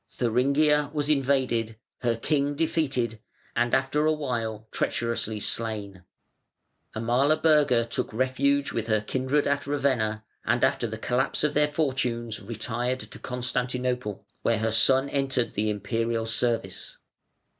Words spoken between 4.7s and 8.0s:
treacherously slain. Amalaberga